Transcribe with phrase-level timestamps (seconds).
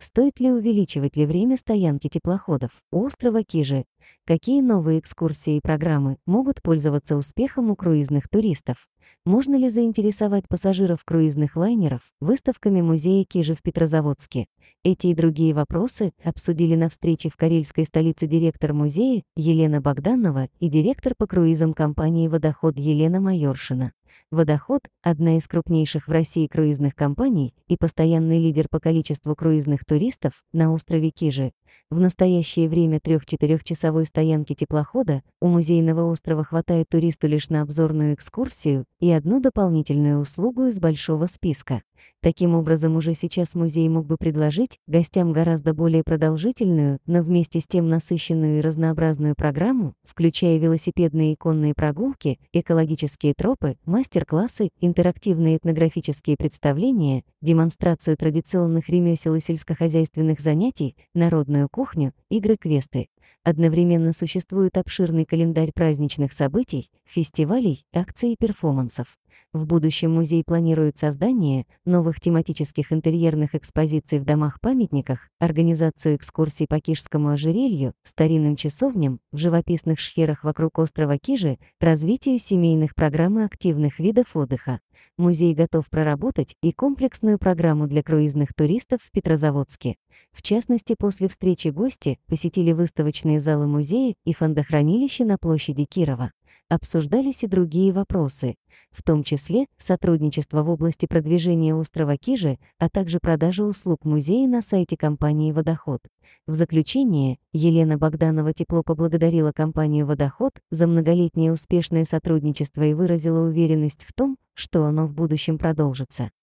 [0.00, 3.84] Стоит ли увеличивать ли время стоянки теплоходов острова Кижи?
[4.24, 8.88] Какие новые экскурсии и программы могут пользоваться успехом у круизных туристов?
[9.26, 14.46] Можно ли заинтересовать пассажиров круизных лайнеров выставками музея Кижи в Петрозаводске?
[14.84, 20.68] Эти и другие вопросы обсудили на встрече в карельской столице директор музея Елена Богданова и
[20.68, 23.92] директор по круизам компании «Водоход» Елена Майоршина.
[24.30, 30.44] «Водоход»— одна из крупнейших в России круизных компаний и постоянный лидер по количеству круизных туристов
[30.52, 31.52] на острове Кижи.
[31.90, 38.84] В настоящее время трех-четырехчасовой стоянки теплохода у музейного острова хватает туристу лишь на обзорную экскурсию
[39.00, 41.82] и одну дополнительную услугу из большого списка.
[42.20, 47.66] Таким образом, уже сейчас музей мог бы предложить гостям гораздо более продолжительную, но вместе с
[47.66, 56.36] тем насыщенную и разнообразную программу, включая велосипедные и конные прогулки, экологические тропы, мастер-классы, интерактивные этнографические
[56.36, 63.08] представления, демонстрацию традиционных ремесел и сельскохозяйственных занятий, народную кухню, игры-квесты.
[63.44, 69.18] Одновременно существует обширный календарь праздничных событий, фестивалей, акций и перформансов.
[69.54, 77.30] В будущем музей планирует создание новых тематических интерьерных экспозиций в домах-памятниках, организацию экскурсий по Кижскому
[77.30, 84.36] ожерелью, старинным часовням, в живописных шхерах вокруг острова Кижи, развитию семейных программ и активных видов
[84.36, 84.80] отдыха.
[85.16, 89.96] Музей готов проработать и комплексную программу для круизных туристов в Петрозаводске.
[90.32, 92.72] В частности, после встречи гости посетили
[93.18, 96.30] выставочные залы музея и фондохранилище на площади Кирова.
[96.68, 98.54] Обсуждались и другие вопросы,
[98.90, 104.60] в том числе сотрудничество в области продвижения острова Кижи, а также продажа услуг музея на
[104.60, 106.00] сайте компании «Водоход».
[106.46, 114.04] В заключение Елена Богданова тепло поблагодарила компанию «Водоход» за многолетнее успешное сотрудничество и выразила уверенность
[114.04, 116.30] в том, что оно в будущем продолжится.